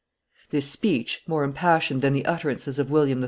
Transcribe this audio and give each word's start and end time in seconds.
This 0.49 0.65
speech, 0.67 1.21
more 1.27 1.43
impassioned 1.43 2.01
than 2.01 2.13
the 2.13 2.25
utterances 2.25 2.79
of 2.79 2.89
William 2.89 3.19
III. 3.19 3.19